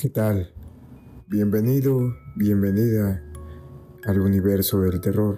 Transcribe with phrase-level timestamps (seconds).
[0.00, 0.50] ¿Qué tal?
[1.26, 3.22] Bienvenido, bienvenida
[4.06, 5.36] al universo del terror.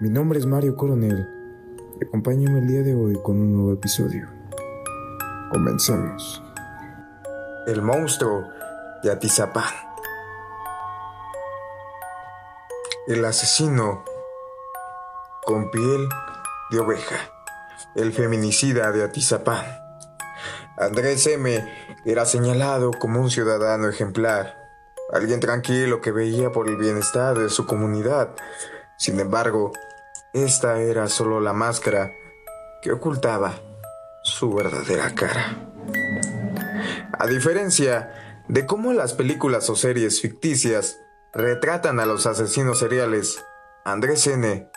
[0.00, 1.24] Mi nombre es Mario Coronel
[2.02, 4.28] acompáñame el día de hoy con un nuevo episodio.
[5.52, 6.42] Comencemos.
[7.68, 8.48] El monstruo
[9.04, 9.72] de Atizapán.
[13.06, 14.02] El asesino
[15.44, 16.08] con piel
[16.72, 17.30] de oveja.
[17.94, 19.87] El feminicida de Atizapán.
[20.80, 21.68] Andrés M.
[22.04, 24.56] era señalado como un ciudadano ejemplar,
[25.12, 28.36] alguien tranquilo que veía por el bienestar de su comunidad.
[28.96, 29.72] Sin embargo,
[30.32, 32.12] esta era solo la máscara
[32.80, 33.58] que ocultaba
[34.22, 35.56] su verdadera cara.
[37.18, 41.00] A diferencia de cómo las películas o series ficticias
[41.32, 43.44] retratan a los asesinos seriales,
[43.84, 44.70] Andrés N.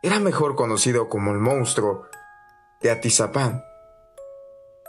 [0.00, 2.06] era mejor conocido como el monstruo
[2.80, 3.62] de Atizapán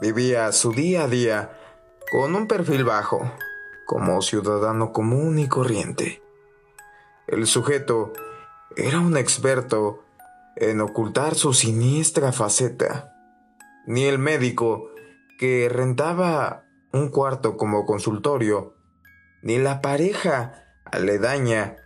[0.02, 1.58] Vivía su día a día
[2.12, 3.32] con un perfil bajo,
[3.86, 6.22] como ciudadano común y corriente.
[7.28, 8.12] El sujeto
[8.76, 10.04] era un experto
[10.58, 13.16] en ocultar su siniestra faceta.
[13.88, 14.90] Ni el médico
[15.40, 18.76] que rentaba un cuarto como consultorio,
[19.44, 21.78] ni la pareja aledaña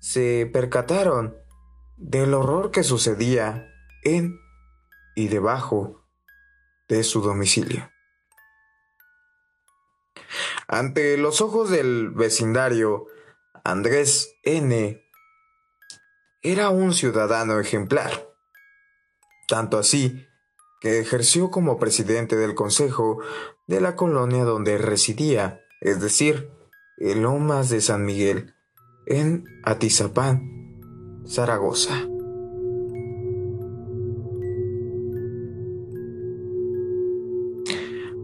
[0.00, 1.34] se percataron
[1.96, 3.66] del horror que sucedía
[4.02, 4.38] en
[5.14, 6.03] y debajo
[6.88, 7.90] de su domicilio.
[10.66, 13.06] Ante los ojos del vecindario,
[13.64, 15.02] Andrés N.
[16.42, 18.28] era un ciudadano ejemplar.
[19.48, 20.26] Tanto así
[20.80, 23.18] que ejerció como presidente del consejo
[23.66, 26.50] de la colonia donde residía, es decir,
[26.98, 28.54] en Lomas de San Miguel,
[29.06, 30.42] en Atizapán,
[31.26, 32.13] Zaragoza.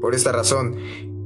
[0.01, 0.77] Por esta razón,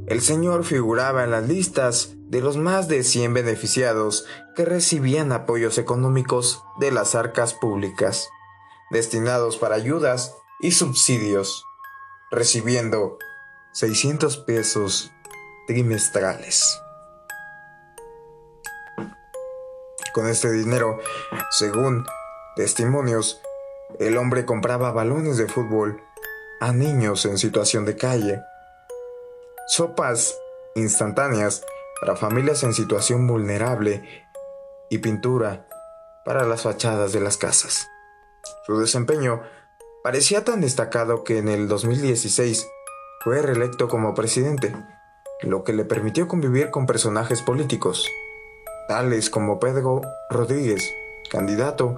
[0.07, 5.79] el señor figuraba en las listas de los más de 100 beneficiados que recibían apoyos
[5.79, 8.29] económicos de las arcas públicas,
[8.91, 11.65] destinados para ayudas y subsidios,
[12.31, 13.19] recibiendo
[13.73, 15.13] 600 pesos
[15.67, 16.81] trimestrales.
[20.13, 20.99] Con este dinero,
[21.51, 22.07] según
[22.57, 23.41] testimonios,
[23.99, 26.03] el hombre compraba balones de fútbol
[26.61, 28.41] a niños en situación de calle
[29.67, 30.39] sopas
[30.75, 31.65] instantáneas
[32.01, 34.03] para familias en situación vulnerable
[34.91, 35.67] y pintura
[36.25, 37.89] para las fachadas de las casas.
[38.67, 39.43] Su desempeño
[40.03, 42.67] parecía tan destacado que en el 2016
[43.23, 44.75] fue reelecto como presidente,
[45.41, 48.07] lo que le permitió convivir con personajes políticos,
[48.89, 50.93] tales como Pedro Rodríguez,
[51.31, 51.97] candidato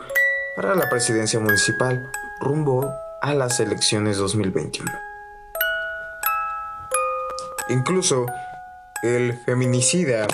[0.54, 2.10] para la presidencia municipal
[2.40, 5.05] rumbo a las elecciones 2021.
[7.68, 8.26] Incluso
[9.02, 10.28] el feminicida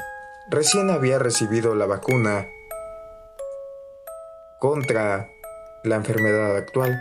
[0.50, 2.46] recién había recibido la vacuna
[4.58, 5.30] contra
[5.82, 6.98] la enfermedad actual,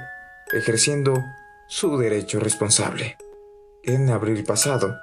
[0.54, 1.22] ejerciendo
[1.68, 3.18] su derecho responsable.
[3.84, 4.98] En abril pasado,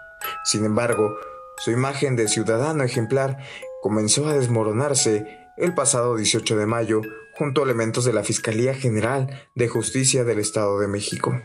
[0.44, 1.14] sin embargo,
[1.58, 3.38] su imagen de ciudadano ejemplar
[3.82, 7.02] comenzó a desmoronarse el pasado 18 de mayo
[7.36, 11.40] junto a elementos de la Fiscalía General de Justicia del Estado de México.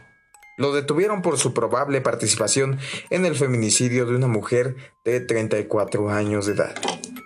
[0.57, 6.45] Lo detuvieron por su probable participación en el feminicidio de una mujer de 34 años
[6.45, 6.75] de edad.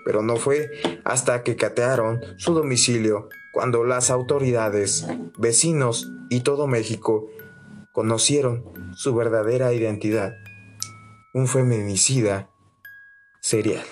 [0.06, 0.70] Pero no fue
[1.04, 5.06] hasta que catearon su domicilio cuando las autoridades,
[5.38, 7.28] vecinos y todo México
[7.92, 8.64] conocieron
[8.96, 10.34] su verdadera identidad.
[11.34, 12.50] Un feminicida
[13.42, 13.84] serial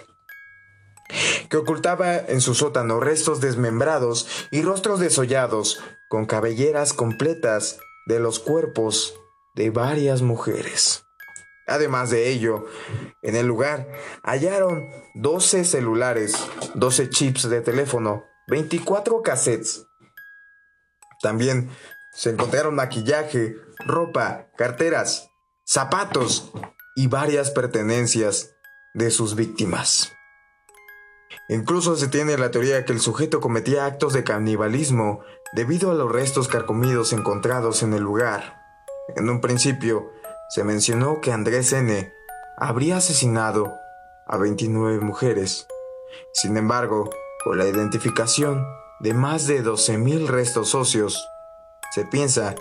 [1.50, 8.40] que ocultaba en su sótano restos desmembrados y rostros desollados con cabelleras completas de los
[8.40, 9.16] cuerpos
[9.56, 11.06] de varias mujeres.
[11.68, 12.66] Además de ello,
[13.24, 13.88] en el lugar
[14.24, 16.36] hallaron 12 celulares,
[16.76, 19.88] 12 chips de teléfono, 24 cassettes.
[21.22, 21.72] También
[22.14, 25.32] se encontraron maquillaje, ropa, carteras,
[25.66, 26.52] zapatos
[26.96, 28.56] y varias pertenencias
[28.94, 30.12] de sus víctimas.
[31.50, 36.12] Incluso se tiene la teoría que el sujeto cometía actos de canibalismo debido a los
[36.12, 38.65] restos carcomidos encontrados en el lugar.
[39.09, 40.11] En un principio,
[40.49, 42.11] se mencionó que Andrés N.
[42.57, 43.73] habría asesinado
[44.25, 45.67] a 29 mujeres.
[46.34, 47.09] Sin embargo,
[47.43, 48.66] con la identificación
[48.99, 51.28] de más de 12.000 restos óseos,
[51.91, 52.55] se piensa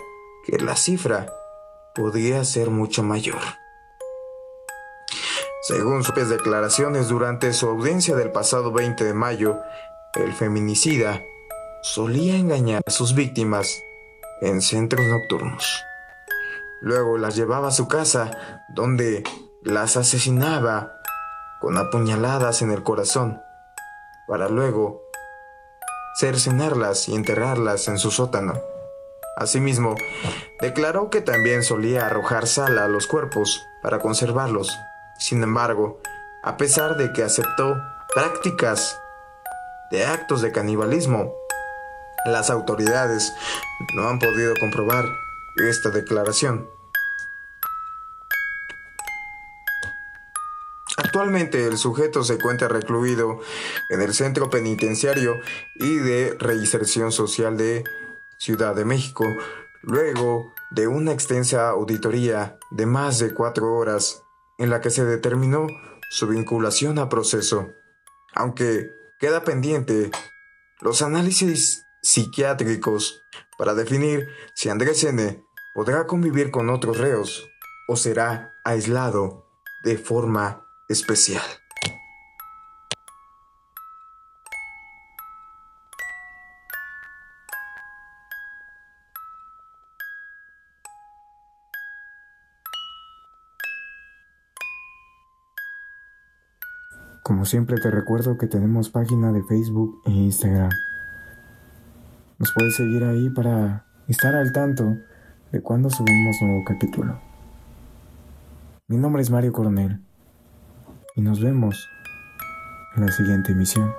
[0.45, 1.27] que la cifra
[1.95, 3.41] podría ser mucho mayor.
[5.63, 9.59] Según sus declaraciones durante su audiencia del pasado 20 de mayo,
[10.13, 11.23] el feminicida
[11.81, 13.81] solía engañar a sus víctimas
[14.41, 15.65] en centros nocturnos.
[16.85, 18.29] Luego las llevaba a su casa,
[18.69, 19.23] donde
[19.63, 21.01] las asesinaba
[21.59, 23.41] con apuñaladas en el corazón,
[24.27, 25.01] para luego
[26.19, 28.53] cercenarlas y enterrarlas en su sótano.
[29.35, 29.95] Asimismo,
[30.61, 34.69] declaró que también solía arrojar sal a los cuerpos para conservarlos.
[35.17, 35.99] Sin embargo,
[36.43, 37.77] a pesar de que aceptó
[38.13, 38.95] prácticas
[39.89, 41.33] de actos de canibalismo,
[42.27, 43.33] las autoridades
[43.95, 45.05] no han podido comprobar
[45.67, 46.74] esta declaración.
[51.15, 53.39] Actualmente el sujeto se encuentra recluido
[53.87, 55.39] en el Centro Penitenciario
[55.75, 57.85] y de Reinserción Social de
[58.37, 59.23] Ciudad de México,
[59.81, 64.23] luego de una extensa auditoría de más de cuatro horas
[64.57, 65.67] en la que se determinó
[66.09, 67.69] su vinculación a proceso,
[68.33, 70.11] aunque queda pendiente
[70.81, 73.23] los análisis psiquiátricos
[73.57, 75.41] para definir si Andrés N.
[75.73, 77.47] podrá convivir con otros reos
[77.87, 79.45] o será aislado
[79.81, 81.41] de forma especial.
[97.23, 100.69] Como siempre te recuerdo que tenemos página de Facebook e Instagram.
[102.37, 104.97] Nos puedes seguir ahí para estar al tanto
[105.51, 107.19] de cuando subimos nuevo capítulo.
[108.87, 110.05] Mi nombre es Mario Coronel
[111.15, 111.89] y nos vemos
[112.95, 113.93] en la siguiente emisión.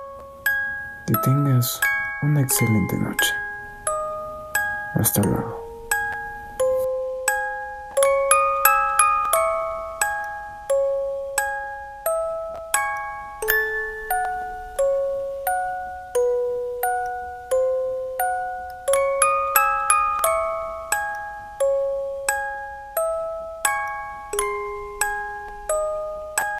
[1.05, 1.79] Que tengas
[2.21, 3.33] una excelente noche.
[4.95, 5.66] Hasta luego.